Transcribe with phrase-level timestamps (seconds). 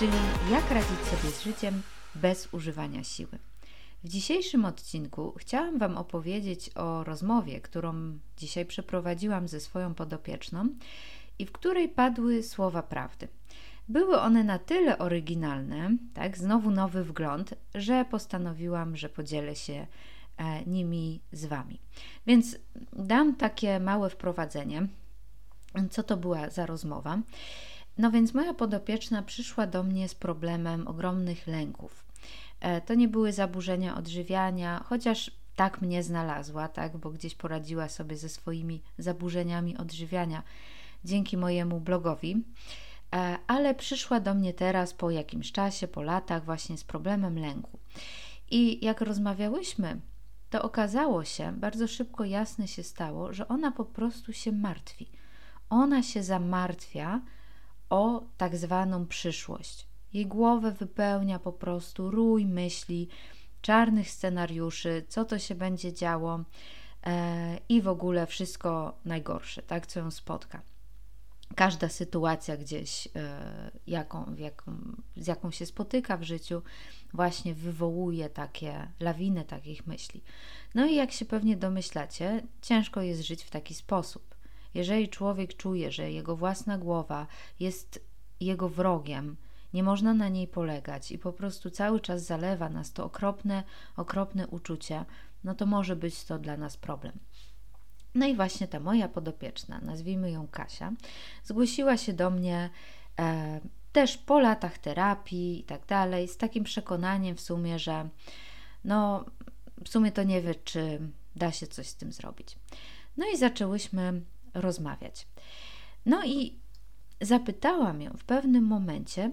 [0.00, 0.12] czyli
[0.50, 1.82] jak radzić sobie z życiem
[2.14, 3.38] bez używania siły.
[4.04, 10.68] W dzisiejszym odcinku chciałam Wam opowiedzieć o rozmowie, którą dzisiaj przeprowadziłam ze swoją podopieczną
[11.38, 13.28] i w której padły słowa prawdy.
[13.88, 19.86] Były one na tyle oryginalne, tak, znowu nowy wgląd, że postanowiłam, że podzielę się
[20.36, 21.78] e, nimi z Wami.
[22.26, 22.56] Więc
[22.92, 24.86] dam takie małe wprowadzenie,
[25.90, 27.18] co to była za rozmowa.
[28.00, 32.04] No więc moja podopieczna przyszła do mnie z problemem ogromnych lęków.
[32.60, 38.16] E, to nie były zaburzenia odżywiania, chociaż tak mnie znalazła, tak, bo gdzieś poradziła sobie
[38.16, 40.42] ze swoimi zaburzeniami odżywiania
[41.04, 42.44] dzięki mojemu blogowi.
[43.14, 47.78] E, ale przyszła do mnie teraz po jakimś czasie, po latach, właśnie z problemem lęku.
[48.50, 50.00] I jak rozmawiałyśmy,
[50.50, 55.08] to okazało się, bardzo szybko jasne się stało, że ona po prostu się martwi.
[55.70, 57.20] Ona się zamartwia
[57.90, 59.86] o tak zwaną przyszłość.
[60.12, 63.08] Jej głowę wypełnia po prostu rój myśli,
[63.62, 66.40] czarnych scenariuszy, co to się będzie działo
[67.06, 70.62] e, i w ogóle wszystko najgorsze, tak, co ją spotka
[71.56, 74.72] każda sytuacja gdzieś, e, jaką, jaką,
[75.16, 76.62] z jaką się spotyka w życiu,
[77.14, 80.22] właśnie wywołuje takie lawiny takich myśli.
[80.74, 84.29] No i jak się pewnie domyślacie, ciężko jest żyć w taki sposób.
[84.74, 87.26] Jeżeli człowiek czuje, że jego własna głowa
[87.60, 88.04] jest
[88.40, 89.36] jego wrogiem,
[89.74, 93.64] nie można na niej polegać i po prostu cały czas zalewa nas to okropne,
[93.96, 95.04] okropne uczucie,
[95.44, 97.12] no to może być to dla nas problem.
[98.14, 100.92] No i właśnie ta moja podopieczna, nazwijmy ją Kasia,
[101.44, 102.70] zgłosiła się do mnie
[103.18, 103.60] e,
[103.92, 108.08] też po latach terapii i tak dalej, z takim przekonaniem w sumie, że
[108.84, 109.24] no
[109.84, 111.00] w sumie to nie wie, czy
[111.36, 112.56] da się coś z tym zrobić.
[113.16, 114.20] No i zaczęłyśmy
[114.54, 115.26] rozmawiać.
[116.06, 116.58] No i
[117.20, 119.30] zapytałam ją w pewnym momencie: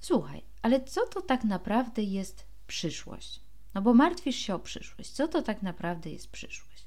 [0.00, 3.40] Słuchaj, ale co to tak naprawdę jest przyszłość?
[3.74, 5.10] No bo martwisz się o przyszłość.
[5.10, 6.86] Co to tak naprawdę jest przyszłość?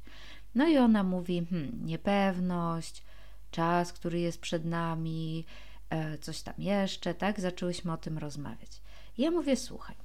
[0.56, 3.04] No i ona mówi: hmm, niepewność,
[3.52, 5.46] czas, który jest przed nami,
[5.90, 7.40] e, coś tam jeszcze, tak?
[7.40, 8.82] Zaczęłyśmy o tym rozmawiać.
[9.18, 9.96] Ja mówię: Słuchaj,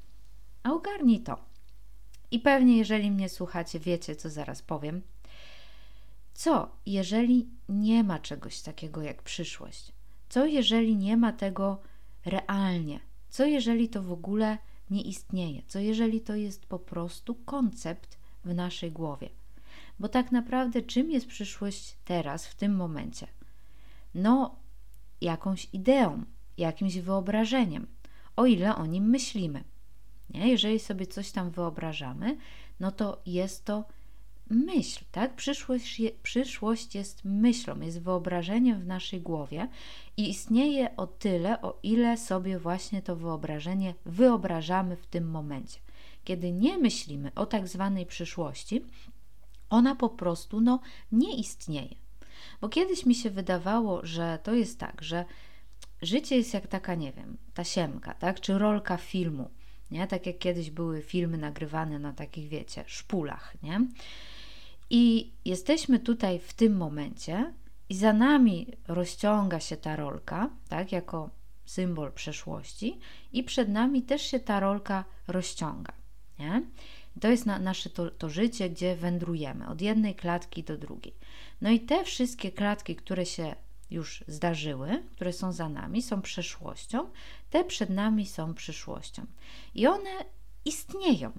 [0.62, 1.38] a ogarnij to.
[2.30, 5.02] I pewnie, jeżeli mnie słuchacie, wiecie, co zaraz powiem.
[6.36, 9.92] Co, jeżeli nie ma czegoś takiego jak przyszłość?
[10.28, 11.80] Co, jeżeli nie ma tego
[12.24, 13.00] realnie?
[13.28, 14.58] Co, jeżeli to w ogóle
[14.90, 15.62] nie istnieje?
[15.66, 19.28] Co, jeżeli to jest po prostu koncept w naszej głowie?
[19.98, 23.26] Bo tak naprawdę, czym jest przyszłość teraz, w tym momencie?
[24.14, 24.56] No,
[25.20, 26.24] jakąś ideą,
[26.58, 27.86] jakimś wyobrażeniem,
[28.36, 29.64] o ile o nim myślimy.
[30.30, 30.48] Nie?
[30.48, 32.36] Jeżeli sobie coś tam wyobrażamy,
[32.80, 33.84] no to jest to
[34.50, 35.34] myśl, tak?
[35.34, 39.68] Przyszłość, je, przyszłość jest myślą, jest wyobrażeniem w naszej głowie
[40.16, 45.78] i istnieje o tyle, o ile sobie właśnie to wyobrażenie wyobrażamy w tym momencie.
[46.24, 48.84] Kiedy nie myślimy o tak zwanej przyszłości,
[49.70, 50.80] ona po prostu no,
[51.12, 51.94] nie istnieje.
[52.60, 55.24] Bo kiedyś mi się wydawało, że to jest tak, że
[56.02, 58.40] życie jest jak taka, nie wiem, tasiemka, tak?
[58.40, 59.50] Czy rolka filmu,
[59.90, 60.06] nie?
[60.06, 63.80] Tak jak kiedyś były filmy nagrywane na takich, wiecie, szpulach, nie?
[64.90, 67.54] I jesteśmy tutaj w tym momencie
[67.88, 70.92] i za nami rozciąga się ta rolka, tak?
[70.92, 71.30] Jako
[71.64, 72.98] symbol przeszłości
[73.32, 75.92] i przed nami też się ta rolka rozciąga,
[76.38, 76.62] nie?
[77.20, 81.14] To jest na, nasze to, to życie, gdzie wędrujemy od jednej klatki do drugiej.
[81.60, 83.54] No i te wszystkie klatki, które się
[83.90, 87.10] już zdarzyły, które są za nami, są przeszłością,
[87.50, 89.26] te przed nami są przyszłością.
[89.74, 90.10] I one
[90.64, 91.32] istnieją,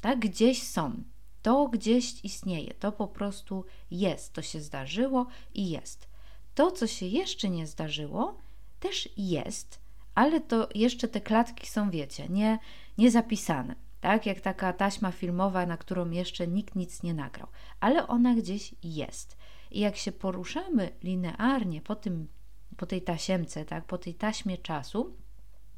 [0.00, 0.18] tak?
[0.18, 1.02] Gdzieś są.
[1.42, 6.08] To gdzieś istnieje, to po prostu jest, to się zdarzyło i jest.
[6.54, 8.38] To, co się jeszcze nie zdarzyło,
[8.80, 9.80] też jest,
[10.14, 12.58] ale to jeszcze te klatki są, wiecie, nie,
[12.98, 17.48] nie zapisane tak jak taka taśma filmowa, na którą jeszcze nikt nic nie nagrał,
[17.80, 19.36] ale ona gdzieś jest.
[19.70, 22.28] I jak się poruszamy linearnie po, tym,
[22.76, 25.16] po tej tasiemce, tak, po tej taśmie czasu,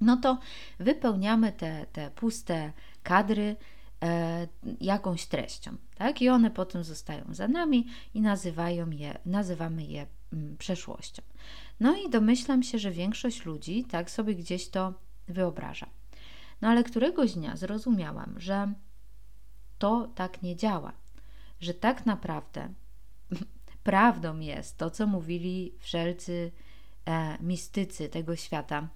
[0.01, 0.39] no to
[0.79, 2.73] wypełniamy te, te puste
[3.03, 3.57] kadry
[4.81, 6.23] jakąś treścią, tak?
[6.23, 11.23] I one potem zostają za nami i nazywają je, nazywamy je mm, przeszłością.
[11.81, 14.95] No i domyślam się, że większość ludzi tak sobie gdzieś to
[15.29, 15.87] wyobraża.
[16.61, 18.73] No ale któregoś dnia zrozumiałam, że
[19.79, 20.93] to tak nie działa,
[21.61, 22.69] że tak naprawdę
[23.85, 26.53] prawdą jest to, co mówili wszelcy
[27.05, 28.89] e, mistycy tego świata,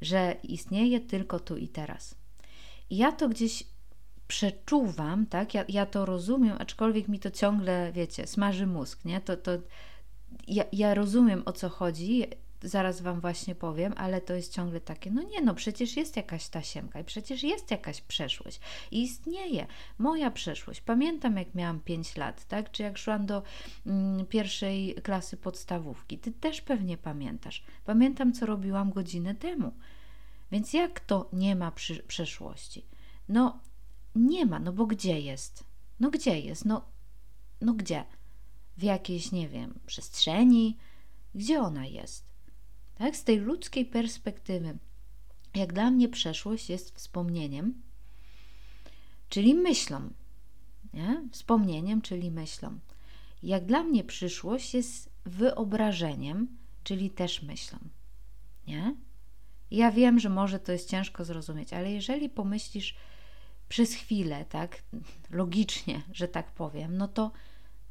[0.00, 2.14] że istnieje tylko tu i teraz.
[2.90, 3.64] I ja to gdzieś
[4.28, 5.54] przeczuwam, tak?
[5.54, 9.20] Ja, ja to rozumiem, aczkolwiek mi to ciągle, wiecie, smaży mózg, nie?
[9.20, 9.50] To, to
[10.48, 12.26] ja, ja rozumiem o co chodzi,
[12.62, 16.48] zaraz Wam właśnie powiem, ale to jest ciągle takie, no nie, no przecież jest jakaś
[16.48, 18.60] tasiemka i przecież jest jakaś przeszłość
[18.90, 19.66] i istnieje
[19.98, 20.80] moja przeszłość.
[20.80, 23.42] Pamiętam, jak miałam 5 lat, tak, czy jak szłam do
[23.86, 26.18] mm, pierwszej klasy podstawówki.
[26.18, 27.62] Ty też pewnie pamiętasz.
[27.84, 29.72] Pamiętam, co robiłam godzinę temu.
[30.52, 32.84] Więc jak to nie ma przy, przeszłości?
[33.28, 33.60] No
[34.18, 35.64] nie ma, no bo gdzie jest?
[36.00, 36.64] No gdzie jest?
[36.64, 36.84] No,
[37.60, 38.04] no gdzie?
[38.76, 40.76] W jakiejś, nie wiem, przestrzeni?
[41.34, 42.24] Gdzie ona jest?
[42.94, 43.16] Tak?
[43.16, 44.78] Z tej ludzkiej perspektywy,
[45.54, 47.82] jak dla mnie przeszłość jest wspomnieniem,
[49.28, 50.10] czyli myślą.
[50.94, 51.28] Nie?
[51.32, 52.78] Wspomnieniem, czyli myślą.
[53.42, 57.78] Jak dla mnie przyszłość jest wyobrażeniem, czyli też myślą.
[58.66, 58.96] Nie?
[59.70, 62.94] Ja wiem, że może to jest ciężko zrozumieć, ale jeżeli pomyślisz
[63.68, 64.82] przez chwilę, tak,
[65.30, 67.30] logicznie, że tak powiem, no to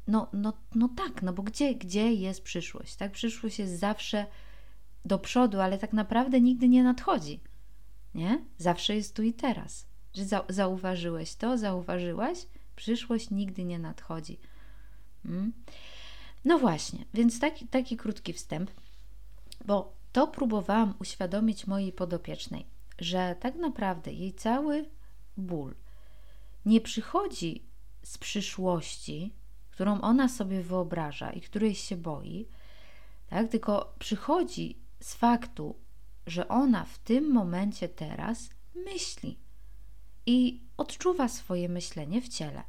[0.08, 2.96] no, no, no tak, no bo gdzie, gdzie jest przyszłość?
[2.96, 4.26] Tak, przyszłość jest zawsze
[5.04, 7.40] do przodu, ale tak naprawdę nigdy nie nadchodzi.
[8.14, 8.44] Nie?
[8.58, 9.86] Zawsze jest tu i teraz.
[10.14, 12.38] Że zauważyłeś to, zauważyłaś?
[12.76, 14.38] Przyszłość nigdy nie nadchodzi.
[15.22, 15.52] Hmm?
[16.44, 18.70] No właśnie, więc taki, taki krótki wstęp,
[19.64, 22.66] bo to próbowałam uświadomić mojej podopiecznej,
[22.98, 24.84] że tak naprawdę jej cały
[25.38, 25.74] ból
[26.68, 27.64] nie przychodzi
[28.02, 29.32] z przyszłości,
[29.70, 32.48] którą ona sobie wyobraża i której się boi,
[33.30, 33.48] tak?
[33.48, 35.74] tylko przychodzi z faktu,
[36.26, 39.38] że ona w tym momencie teraz myśli
[40.26, 42.62] i odczuwa swoje myślenie w ciele.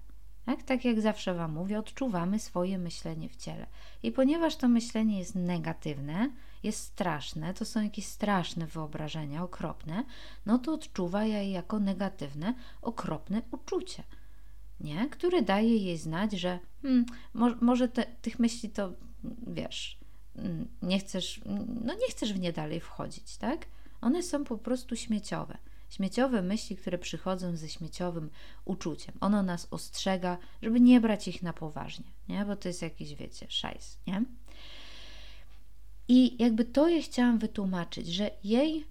[0.49, 0.63] Tak?
[0.63, 3.67] tak jak zawsze Wam mówię, odczuwamy swoje myślenie w ciele.
[4.03, 6.29] I ponieważ to myślenie jest negatywne,
[6.63, 10.03] jest straszne, to są jakieś straszne wyobrażenia, okropne,
[10.45, 14.03] no to odczuwa je jako negatywne, okropne uczucie
[14.79, 15.09] nie?
[15.09, 18.93] który daje jej znać, że hmm, mo może te, tych myśli to
[19.47, 19.97] wiesz,
[20.35, 21.41] mm, nie chcesz,
[21.83, 23.65] no nie chcesz w nie dalej wchodzić, tak?
[24.01, 25.57] One są po prostu śmieciowe.
[25.89, 28.29] Śmieciowe myśli, które przychodzą ze śmieciowym
[28.65, 29.15] uczuciem.
[29.21, 32.45] Ono nas ostrzega, żeby nie brać ich na poważnie, nie?
[32.45, 34.23] Bo to jest jakiś, wiecie, szajs, nie?
[36.07, 38.85] I jakby to je chciałam wytłumaczyć, że jej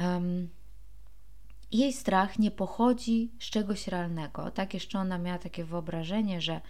[0.00, 0.48] um,
[1.72, 4.50] jej strach nie pochodzi z czegoś realnego.
[4.50, 6.60] Tak jeszcze ona miała takie wyobrażenie, że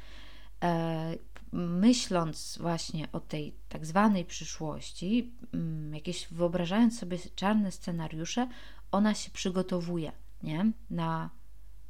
[0.63, 1.17] e,
[1.53, 5.33] myśląc właśnie o tej tak zwanej przyszłości,
[5.93, 8.49] jakieś wyobrażając sobie czarne scenariusze,
[8.93, 10.13] ona się przygotowuje
[10.43, 10.73] nie?
[10.91, 11.31] Na,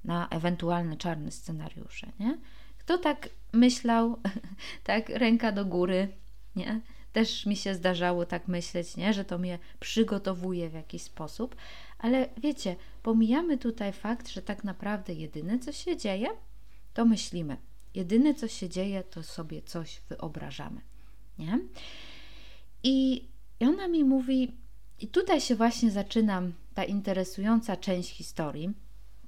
[0.05, 2.13] na ewentualne czarne scenariusze.
[2.21, 2.39] Nie?
[2.79, 4.21] Kto tak myślał,
[4.85, 6.09] tak ręka do góry,
[6.57, 6.81] nie?
[7.13, 9.15] Też mi się zdarzało tak myśleć, nie?
[9.15, 11.57] że to mnie przygotowuje w jakiś sposób,
[11.99, 16.29] ale wiecie, pomijamy tutaj fakt, że tak naprawdę jedyne co się dzieje,
[16.95, 17.57] to myślimy.
[17.95, 20.81] Jedyne co się dzieje, to sobie coś wyobrażamy.
[21.39, 21.59] Nie?
[22.83, 23.25] I
[23.61, 24.53] ona mi mówi,
[24.99, 26.43] i tutaj się właśnie zaczyna
[26.75, 28.75] ta interesująca część historii,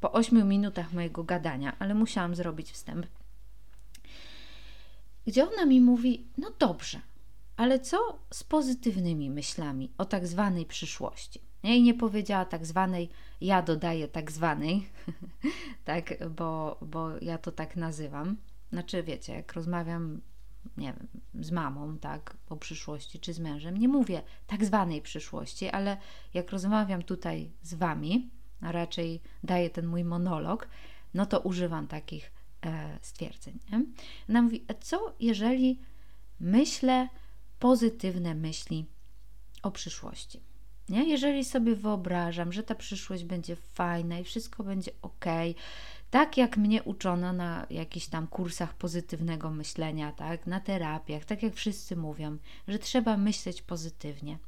[0.00, 3.06] po ośmiu minutach mojego gadania, ale musiałam zrobić wstęp,
[5.26, 7.00] gdzie ona mi mówi: No dobrze,
[7.56, 11.40] ale co z pozytywnymi myślami o tak zwanej przyszłości?
[11.62, 13.08] I nie powiedziała tak zwanej,
[13.40, 14.86] ja dodaję tak zwanej,
[15.84, 18.36] tak, bo, bo ja to tak nazywam.
[18.72, 20.20] Znaczy, wiecie, jak rozmawiam,
[20.76, 21.08] nie wiem,
[21.44, 25.96] z mamą, tak, o przyszłości, czy z mężem, nie mówię tak zwanej przyszłości, ale
[26.34, 30.68] jak rozmawiam tutaj z wami, a raczej daję ten mój monolog,
[31.14, 32.32] no to używam takich
[32.66, 33.58] e, stwierdzeń.
[33.72, 33.84] Nie?
[34.28, 35.80] Ona mówi, co jeżeli
[36.40, 37.08] myślę
[37.58, 38.86] pozytywne myśli
[39.62, 40.40] o przyszłości?
[40.88, 41.08] Nie?
[41.08, 45.24] Jeżeli sobie wyobrażam, że ta przyszłość będzie fajna i wszystko będzie ok,
[46.10, 51.54] tak jak mnie uczono na jakichś tam kursach pozytywnego myślenia, tak, na terapiach, tak jak
[51.54, 52.38] wszyscy mówią,
[52.68, 54.38] że trzeba myśleć pozytywnie,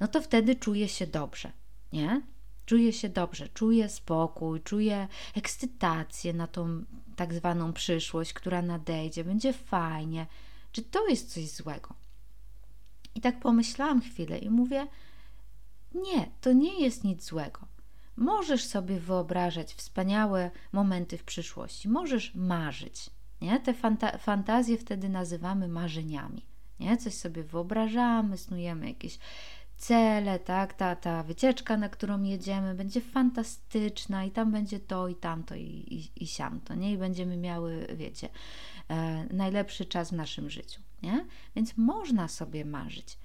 [0.00, 1.52] no to wtedy czuję się dobrze,
[1.92, 2.22] nie?
[2.66, 6.84] Czuję się dobrze, czuję spokój, czuję ekscytację na tą
[7.16, 10.26] tak zwaną przyszłość, która nadejdzie, będzie fajnie.
[10.72, 11.94] Czy to jest coś złego?
[13.14, 14.86] I tak pomyślałam chwilę i mówię,
[15.94, 17.60] nie, to nie jest nic złego.
[18.16, 23.10] Możesz sobie wyobrażać wspaniałe momenty w przyszłości, możesz marzyć.
[23.40, 23.60] Nie?
[23.60, 26.42] Te fanta fantazje wtedy nazywamy marzeniami.
[26.80, 26.96] Nie?
[26.96, 29.18] Coś sobie wyobrażamy, snujemy jakieś
[29.76, 30.74] cele, tak?
[30.74, 35.62] Ta, ta wycieczka, na którą jedziemy, będzie fantastyczna i tam będzie to i tamto i,
[35.62, 36.92] i, i siamto, nie?
[36.92, 38.28] I będziemy miały, wiecie,
[38.88, 41.26] e, najlepszy czas w naszym życiu, nie?
[41.56, 43.18] Więc można sobie marzyć.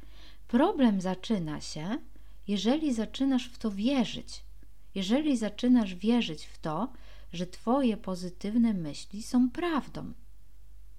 [0.48, 1.98] Problem zaczyna się,
[2.48, 4.43] jeżeli zaczynasz w to wierzyć,
[4.95, 6.93] jeżeli zaczynasz wierzyć w to,
[7.33, 10.13] że Twoje pozytywne myśli są prawdą,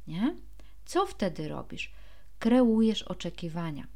[0.06, 0.36] nie?
[0.84, 1.92] Co wtedy robisz?
[2.38, 3.86] Kreujesz oczekiwania.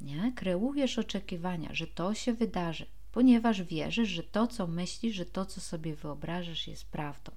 [0.00, 0.32] Nie?
[0.36, 5.60] Kreujesz oczekiwania, że to się wydarzy, ponieważ wierzysz, że to, co myślisz, że to, co
[5.60, 7.32] sobie wyobrażasz, jest prawdą.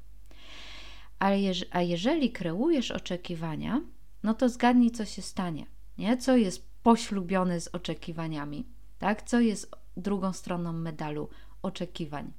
[1.19, 3.81] A, jeż, a jeżeli kreujesz oczekiwania,
[4.23, 5.65] no to zgadnij, co się stanie.
[5.97, 6.17] Nie?
[6.17, 8.65] Co jest poślubione z oczekiwaniami,
[8.99, 9.23] tak?
[9.23, 11.29] Co jest drugą stroną medalu
[11.61, 12.31] oczekiwań?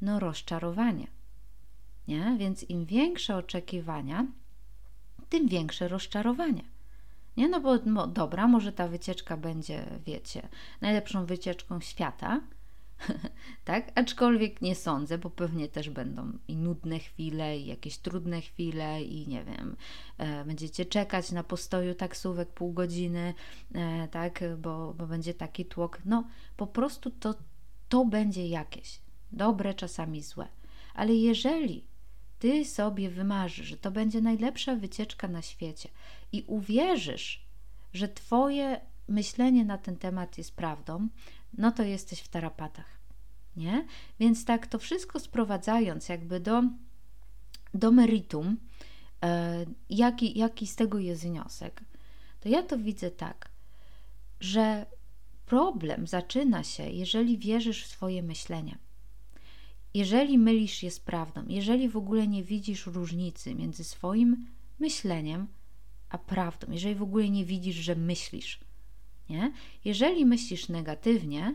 [0.00, 1.06] No, rozczarowanie.
[2.08, 2.36] Nie?
[2.38, 4.26] Więc im większe oczekiwania,
[5.28, 6.62] tym większe rozczarowanie.
[7.36, 10.48] Nie, no bo no, dobra, może ta wycieczka będzie, wiecie,
[10.80, 12.40] najlepszą wycieczką świata,
[13.64, 13.92] tak?
[13.94, 19.28] Aczkolwiek nie sądzę, bo pewnie też będą i nudne chwile, i jakieś trudne chwile, i
[19.28, 19.76] nie wiem,
[20.18, 23.34] e, będziecie czekać na postoju taksówek pół godziny,
[23.74, 24.44] e, tak?
[24.58, 25.98] Bo, bo będzie taki tłok.
[26.04, 26.24] No,
[26.56, 27.34] po prostu to,
[27.92, 28.98] to będzie jakieś.
[29.32, 30.48] Dobre, czasami złe.
[30.94, 31.84] Ale jeżeli
[32.38, 35.88] ty sobie wymarzysz, że to będzie najlepsza wycieczka na świecie
[36.32, 37.46] i uwierzysz,
[37.92, 41.08] że twoje myślenie na ten temat jest prawdą,
[41.58, 42.98] no to jesteś w tarapatach.
[43.56, 43.86] Nie?
[44.20, 46.62] Więc tak to wszystko sprowadzając jakby do,
[47.74, 48.56] do meritum,
[49.24, 51.80] e, jaki, jaki z tego jest wniosek,
[52.40, 53.50] to ja to widzę tak,
[54.40, 54.86] że
[55.46, 58.78] problem zaczyna się, jeżeli wierzysz w swoje myślenie.
[59.94, 64.46] Jeżeli mylisz je z prawdą, jeżeli w ogóle nie widzisz różnicy między swoim
[64.78, 65.46] myśleniem
[66.08, 68.60] a prawdą, jeżeli w ogóle nie widzisz, że myślisz,
[69.28, 69.52] nie?
[69.84, 71.54] Jeżeli myślisz negatywnie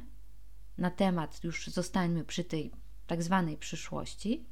[0.77, 2.71] na temat, już zostańmy przy tej
[3.07, 4.43] tak zwanej przyszłości,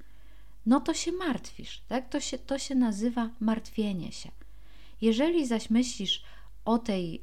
[0.66, 2.10] no to się martwisz, tak?
[2.10, 4.32] To się, to się nazywa martwienie się.
[5.02, 6.24] Jeżeli zaś myślisz
[6.66, 7.22] o tej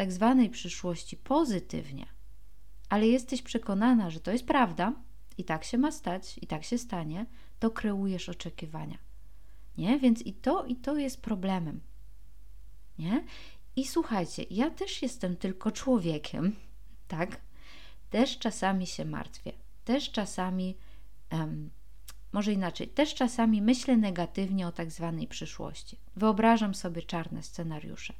[0.00, 2.06] tak zwanej przyszłości pozytywnie,
[2.88, 4.92] ale jesteś przekonana, że to jest prawda
[5.38, 7.26] i tak się ma stać, i tak się stanie,
[7.58, 8.98] to kreujesz oczekiwania.
[9.78, 9.98] Nie?
[9.98, 11.80] Więc i to, i to jest problemem.
[12.98, 13.24] Nie?
[13.76, 16.56] I słuchajcie, ja też jestem tylko człowiekiem,
[17.08, 17.40] tak?
[18.10, 19.52] Też czasami się martwię,
[19.84, 20.76] też czasami,
[21.32, 21.70] um,
[22.32, 25.96] może inaczej, też czasami myślę negatywnie o tak zwanej przyszłości.
[26.16, 28.14] Wyobrażam sobie czarne scenariusze.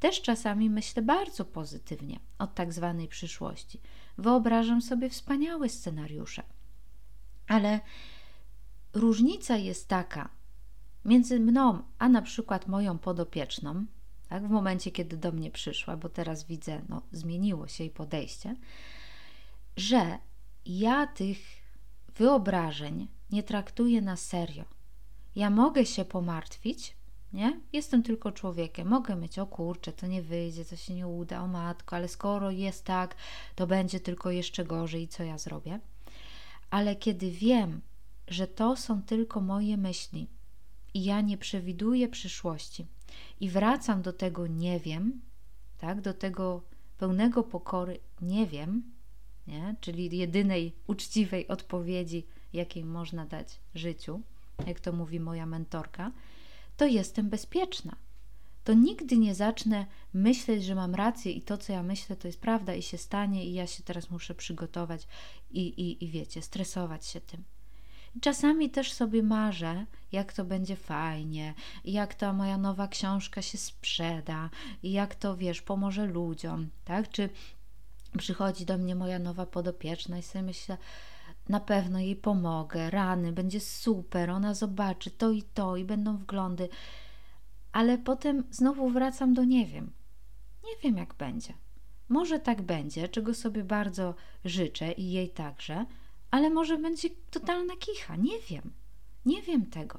[0.00, 3.80] Też czasami myślę bardzo pozytywnie o tak zwanej przyszłości.
[4.18, 6.42] Wyobrażam sobie wspaniałe scenariusze.
[7.48, 7.80] Ale
[8.94, 10.28] różnica jest taka
[11.04, 13.86] między mną, a na przykład moją podopieczną,
[14.28, 18.56] tak, w momencie, kiedy do mnie przyszła, bo teraz widzę, no, zmieniło się jej podejście,
[19.76, 20.18] że
[20.66, 21.38] ja tych
[22.16, 24.64] wyobrażeń nie traktuję na serio.
[25.36, 26.96] Ja mogę się pomartwić,
[27.32, 27.60] nie?
[27.72, 28.88] Jestem tylko człowiekiem.
[28.88, 32.50] Mogę mieć, o kurczę, to nie wyjdzie, to się nie uda, o matko, ale skoro
[32.50, 33.16] jest tak,
[33.54, 35.80] to będzie tylko jeszcze gorzej i co ja zrobię?
[36.70, 37.80] Ale kiedy wiem,
[38.28, 40.26] że to są tylko moje myśli
[40.94, 42.86] i ja nie przewiduję przyszłości
[43.40, 45.20] i wracam do tego nie wiem,
[45.78, 46.62] tak, do tego
[46.98, 48.82] pełnego pokory nie wiem,
[49.46, 49.74] nie?
[49.80, 54.20] czyli jedynej uczciwej odpowiedzi, jakiej można dać życiu,
[54.66, 56.12] jak to mówi moja mentorka,
[56.80, 57.96] to jestem bezpieczna.
[58.64, 62.40] To nigdy nie zacznę myśleć, że mam rację i to, co ja myślę, to jest
[62.40, 65.06] prawda i się stanie, i ja się teraz muszę przygotować
[65.50, 67.44] i, i, i wiecie, stresować się tym.
[68.20, 74.50] Czasami też sobie marzę, jak to będzie fajnie, jak ta moja nowa książka się sprzeda,
[74.82, 77.10] i jak to wiesz, pomoże ludziom, tak?
[77.10, 77.28] Czy
[78.18, 80.78] przychodzi do mnie moja nowa podopieczna i sobie myślę,
[81.50, 86.68] na pewno jej pomogę, rany, będzie super, ona zobaczy to i to i będą wglądy,
[87.72, 89.92] ale potem znowu wracam do nie wiem.
[90.64, 91.54] Nie wiem, jak będzie.
[92.08, 94.14] Może tak będzie, czego sobie bardzo
[94.44, 95.86] życzę i jej także,
[96.30, 98.16] ale może będzie totalna kicha.
[98.16, 98.72] Nie wiem.
[99.26, 99.98] Nie wiem tego.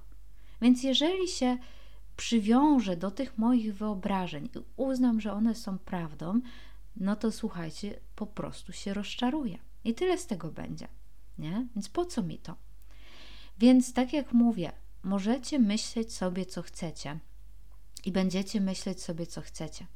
[0.62, 1.58] Więc jeżeli się
[2.18, 6.42] przywiążę do tych moich wyobrażeń i uznam, że one są prawdą,
[6.96, 9.58] no to słuchajcie, po prostu się rozczaruję.
[9.84, 10.88] I tyle z tego będzie.
[11.42, 11.68] Nie?
[11.76, 12.56] Więc po co mi to?
[13.58, 14.72] Więc tak jak mówię,
[15.04, 17.20] możecie myśleć sobie, co chcecie
[18.06, 19.88] i będziecie myśleć sobie, co chcecie.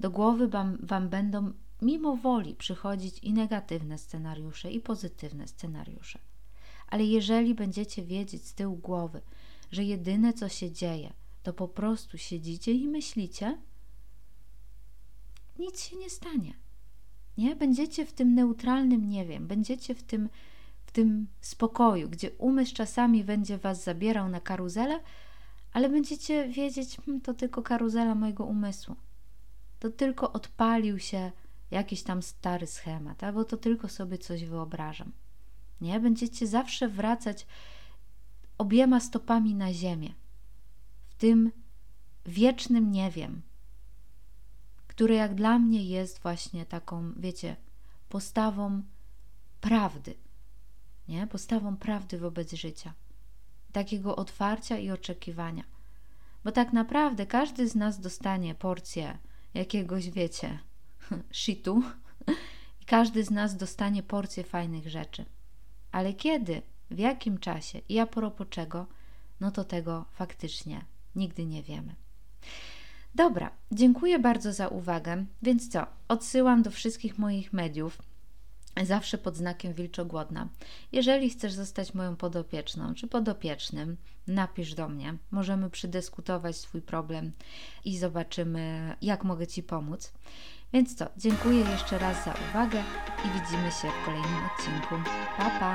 [0.00, 1.52] Do głowy wam, wam będą
[1.82, 6.18] mimo woli przychodzić i negatywne scenariusze, i pozytywne scenariusze.
[6.88, 9.20] Ale jeżeli będziecie wiedzieć z tyłu głowy,
[9.72, 11.12] że jedyne co się dzieje,
[11.42, 13.58] to po prostu siedzicie i myślicie,
[15.58, 16.54] nic się nie stanie.
[17.38, 17.56] Nie?
[17.56, 20.28] Będziecie w tym neutralnym nie wiem, będziecie w tym,
[20.88, 25.00] w tym spokoju, gdzie umysł czasami będzie was zabierał na karuzelę,
[25.72, 28.96] ale będziecie wiedzieć, hm, to tylko karuzela mojego umysłu.
[29.78, 31.32] To tylko odpalił się
[31.70, 35.12] jakiś tam stary schemat, albo to tylko sobie coś wyobrażam.
[35.80, 36.00] Nie?
[36.00, 37.46] Będziecie zawsze wracać
[38.58, 40.14] obiema stopami na ziemię,
[41.08, 41.52] w tym
[42.26, 43.42] wiecznym nie wiem,
[44.86, 47.56] które jak dla mnie jest właśnie taką, wiecie,
[48.08, 48.82] postawą
[49.60, 50.14] prawdy,
[51.08, 51.26] nie?
[51.26, 52.92] Postawą prawdy wobec życia,
[53.72, 55.64] takiego otwarcia i oczekiwania.
[56.44, 59.18] Bo tak naprawdę każdy z nas dostanie porcję
[59.54, 60.58] jakiegoś, wiecie,
[61.32, 61.82] shitu
[62.82, 65.24] i każdy z nas dostanie porcję fajnych rzeczy.
[65.92, 68.86] Ale kiedy, w jakim czasie i a propos czego,
[69.40, 70.84] no to tego faktycznie
[71.16, 71.94] nigdy nie wiemy.
[73.14, 75.24] Dobra, dziękuję bardzo za uwagę.
[75.42, 75.86] Więc co?
[76.08, 77.98] Odsyłam do wszystkich moich mediów
[78.86, 80.48] zawsze pod znakiem wilczogłodna.
[80.92, 85.16] Jeżeli chcesz zostać moją podopieczną czy podopiecznym, napisz do mnie.
[85.30, 87.32] Możemy przedyskutować swój problem
[87.84, 90.12] i zobaczymy, jak mogę Ci pomóc.
[90.72, 92.82] Więc co, dziękuję jeszcze raz za uwagę
[93.24, 94.94] i widzimy się w kolejnym odcinku.
[95.38, 95.74] Pa, pa!